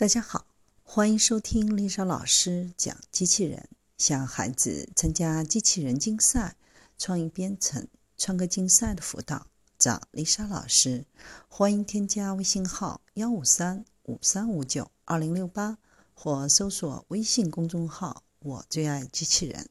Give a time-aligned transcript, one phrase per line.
[0.00, 0.46] 大家好，
[0.82, 3.68] 欢迎收听丽莎老师讲机器人。
[3.98, 6.56] 向孩子参加机器人竞赛、
[6.96, 11.04] 创意编程、创客竞赛的辅导，找丽莎老师。
[11.48, 15.76] 欢迎添加微信号幺五三五三五九二零六八，
[16.14, 19.68] 或搜索微信公众号“我最爱机器人”。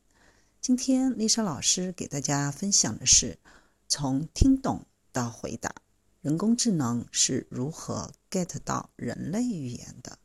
[0.62, 3.40] 今天丽莎老师给大家分享的是：
[3.88, 5.74] 从听懂到回答，
[6.22, 10.19] 人工智能是如何 get 到人类语言的。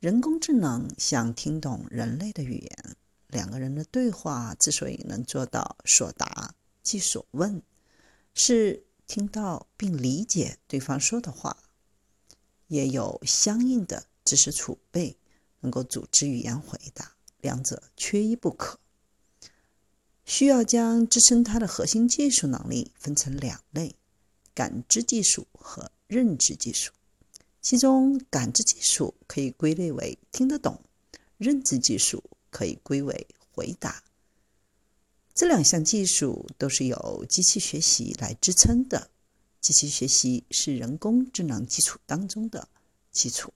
[0.00, 2.96] 人工智能想听懂人类的语言，
[3.28, 7.62] 两个人的对话之所以能做到所答即所问，
[8.32, 11.54] 是听到并理解对方说的话，
[12.68, 15.18] 也有相应的知识储备，
[15.60, 18.80] 能够组织语言回答，两者缺一不可。
[20.24, 23.96] 需要将支撑它的核心技术能力分成两类：
[24.54, 26.90] 感知技术和认知技术。
[27.60, 30.82] 其中，感知技术可以归类为听得懂，
[31.36, 34.02] 认知技术可以归为回答。
[35.34, 39.10] 这两项技术都是由机器学习来支撑的。
[39.60, 42.68] 机器学习是人工智能基础当中的
[43.12, 43.52] 基础。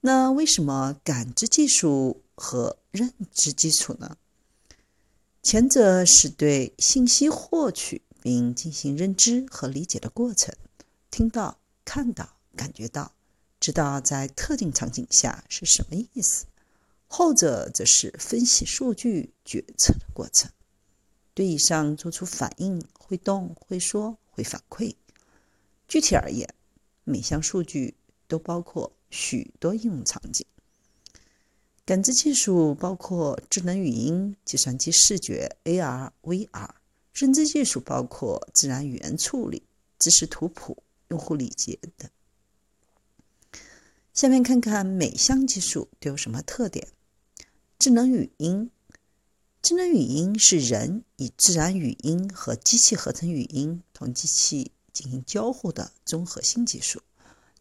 [0.00, 4.16] 那为什么感知技术和认知基础呢？
[5.42, 10.54] 前者是对信息获取并进行认知和理解的过程，
[11.10, 12.39] 听到、看到。
[12.56, 13.12] 感觉到，
[13.58, 16.46] 知道在特定场景下是什么意思；
[17.06, 20.50] 后者则是分析数据、决策的过程，
[21.34, 24.94] 对以上做出反应，会动、会说、会反馈。
[25.88, 26.54] 具体而言，
[27.04, 27.94] 每项数据
[28.28, 30.46] 都包括许多应用场景。
[31.84, 36.68] 感知技术包括智能语音、计算机视觉、AR、VR；
[37.12, 39.64] 认知技术包括自然语言处理、
[39.98, 42.08] 知识图谱、用户理解等。
[44.12, 46.88] 下面看看每项技术都有什么特点。
[47.78, 48.70] 智能语音，
[49.62, 57.00] 智能语音是人以自然语音和机器合成语音同机器进行交互的综合性技术，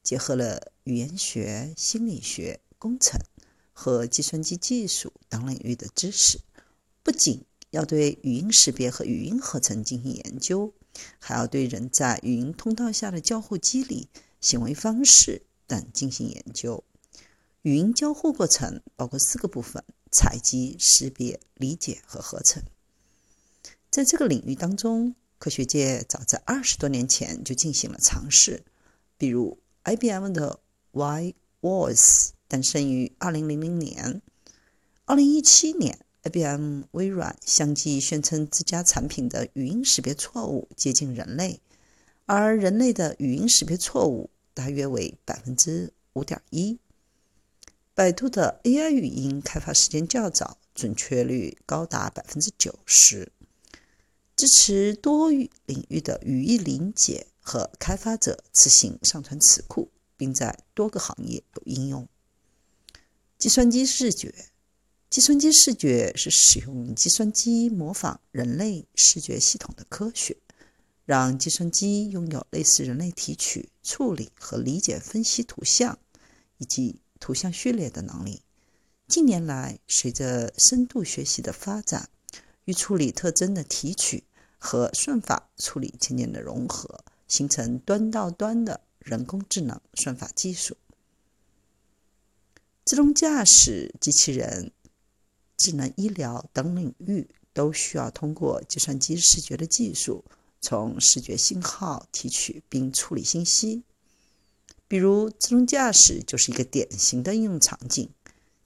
[0.01, 3.21] 结合了语言学、心理学、工程
[3.71, 6.39] 和计算机技术等领域的知识。
[7.03, 10.73] 不仅要对语音识别和语音合成进行研究，
[11.19, 14.09] 还要对人在语音通道下的交互机理、
[14.41, 15.43] 行为方式。
[15.69, 16.83] 等进行研究。
[17.61, 22.63] 语音交互过程包括四个部分：采集、识别、理解和合成。
[23.89, 28.63] 在这个领域当中，科学界早在二十多年前就进行了尝试。
[29.17, 30.59] 比如，IBM 的
[30.91, 34.21] Y Voice 诞生于二零零零年。
[35.05, 41.59] 二零一七年，IBM 微软相继宣称自家产品的语音识别错误接近人类，
[42.25, 44.29] 而人类的语音识别错误。
[44.59, 46.77] 大约为百分之五点一。
[47.93, 53.31] 百度的 AI 语音开发时间较早，准确率高达百分之九十，
[54.35, 62.05] 支持多语领域的语义理解和开发者自行上传词库，并在多个行业有应用。
[63.37, 64.33] 计算机视觉，
[65.09, 70.35] 计算机视觉是使用计算机模仿人类视觉系统的科学。
[71.09, 75.97] 让计算机拥有类似人类提取、处理和理解、分析图像
[76.59, 78.43] 以及图像序列的能力。
[79.07, 82.11] 近年来，随着深度学习的发展，
[82.65, 84.23] 与处理特征的提取
[84.59, 90.77] 和算法处理渐渐的融合，形成端到端的人工智能算法技术。
[92.85, 94.71] 自动驾驶、机器人、
[95.57, 100.23] 智能医疗等领域都需要通过计算机视觉的技术。
[100.61, 103.83] 从视觉信号提取并处理信息，
[104.87, 108.09] 比如自动驾驶就是一个典型的应用场景。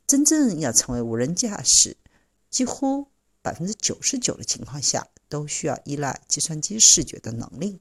[0.05, 1.95] 真正要成为无人驾驶，
[2.49, 3.07] 几乎
[3.41, 7.79] 百分之九十九的情况下都需要依赖计算机视觉的能力。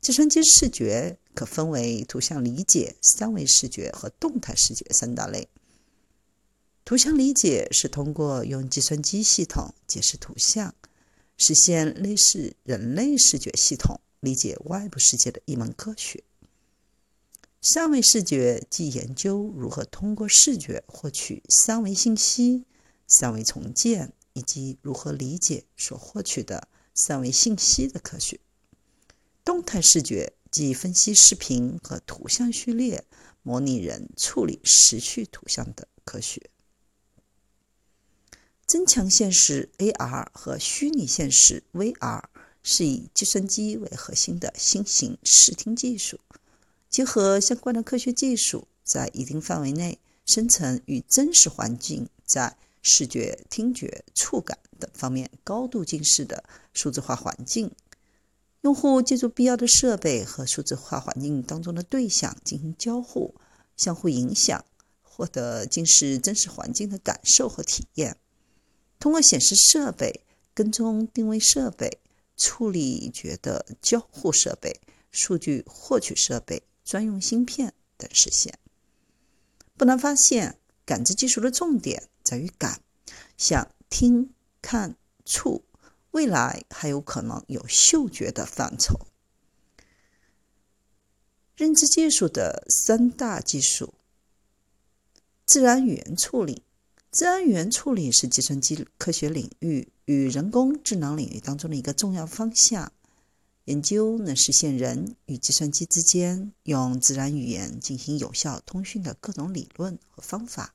[0.00, 5.48] 计算机视觉可分为图像理解、三维视觉和动态视觉三大类。
[6.84, 10.74] 图像理解是通过用计算机系统解释图像。
[11.38, 16.22] 实现类似人类视觉系统理解外部世界的一门科学。
[17.62, 22.64] 三维视觉即研究如何通过视觉获取三维信息、
[23.06, 28.38] 三维重建以及如何理解所获取的三维信息的科学。
[29.44, 33.04] 动态视觉即分析视频和图像序列，
[33.42, 36.50] 模拟人处理时序图像的科学。
[38.68, 42.24] 增强现实 （AR） 和虚拟现实 （VR）
[42.62, 46.20] 是以计算机为核心的新型视听技术，
[46.90, 56.44] 结合相关的科学技术，在一定范围内生成与真实环境在视觉、听觉、触感等方面高度近似的
[56.74, 57.70] 数字化环境。
[58.60, 63.34] 用户借助必要的设备和数字化环境当中的对象进行交互、
[63.78, 64.62] 相互影响，
[65.00, 68.18] 获得近似真实环境的感受和体验。
[68.98, 70.24] 通过显示设备、
[70.54, 71.98] 跟踪定位设备、
[72.36, 74.80] 处理觉的交互设备、
[75.10, 78.58] 数据获取设备、专用芯片等实现。
[79.76, 82.80] 不难发现，感知技术的重点在于感，
[83.36, 85.64] 像听、看、触。
[86.12, 89.06] 未来还有可能有嗅觉的范畴。
[91.54, 93.92] 认知技术的三大技术：
[95.44, 96.62] 自然语言处理。
[97.10, 102.92] 自然语言处理是计算机科学领域与人工智能领域当中的一个重要方向。
[103.64, 110.74] 研究能实现人与计算机之间用自然语言进行有效通讯的各种理论和方法。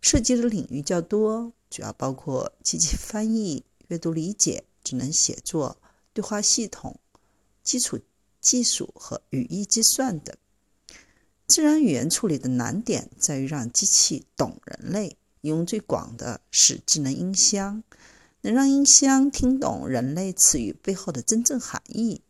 [0.00, 3.64] 涉及的领域较多，主要包括机器翻译。
[3.88, 5.80] 阅读理解、智能写作、
[6.12, 7.00] 对话系统、
[7.62, 7.98] 基础
[8.38, 10.36] 技术和语义计算等。
[11.48, 15.16] 自然语言处理的难点在于让机器懂人类。
[15.40, 17.82] 应用最广的是智能音箱，
[18.42, 22.20] 能让音箱听懂人类词语背后的真正含义。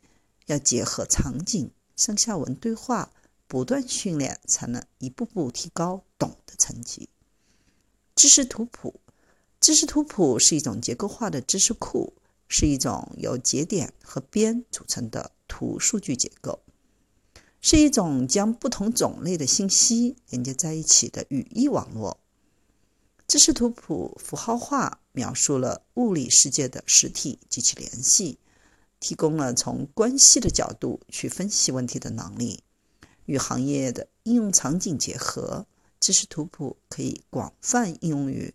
[0.46, 3.10] 要结合场景、上下文对话，
[3.46, 7.08] 不断训练，才能一步步提高懂的层级。
[8.14, 9.00] 知识图谱。
[9.60, 12.12] 知识图谱是一种结构化的知识库，
[12.46, 16.60] 是一种由节点和边组成的图数据结构，
[17.60, 22.19] 是一种将不同种类的信息连接在一起的语义网络。
[23.26, 28.38] 知识图谱符号化描述了物理世界的实体及其联系，
[29.00, 32.62] 提供了从关系的角度去分析问题的能力。
[33.26, 35.66] 与行业的应用场景结合，
[36.00, 38.54] 知识图谱可以广泛应用于。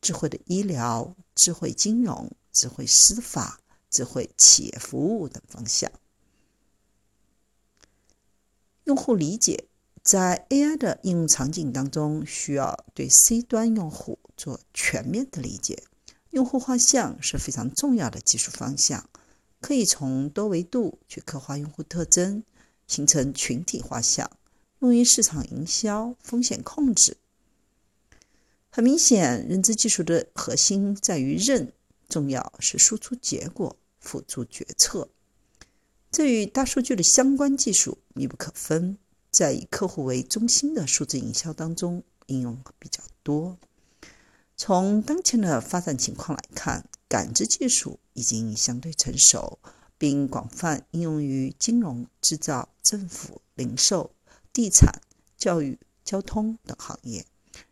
[0.00, 5.92] 智慧的医疗、智慧金融、智慧司法、智慧企业服务等方向。
[8.84, 9.66] 用户理解
[10.02, 15.84] 在 AI 的应用场景当中，需要对 C 端用户做全面的理解。
[16.30, 19.08] 用户画像是非常重要的技术方向，
[19.60, 22.42] 可以从多维度去刻画用户特征，
[22.88, 24.30] 形成群体画像，
[24.80, 27.18] 用于市场营销、风险控制。
[28.70, 31.72] 很明显，认知技术的核心在于认，
[32.08, 35.10] 重要是输出结果，辅助决策。
[36.12, 38.98] 这与大数据的相关技术密不可分，
[39.30, 43.56] 在以客户为中心的数字营销当中应用比较多。
[44.54, 49.58] 从当前的发展情况来看，感知技术已经相对成熟，
[49.96, 54.14] 并广泛应用于金融、制造、政府、零售、
[54.52, 55.00] 地产、
[55.38, 57.24] 教育、交通等行业。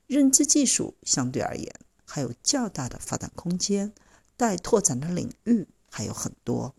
[0.06, 1.72] 认知技术相对而言
[2.06, 3.93] 还有较大的发展空间，
[4.38, 6.75] 待拓展的领域还有很多。